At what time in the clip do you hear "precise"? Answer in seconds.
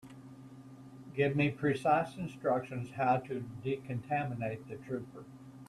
1.51-2.15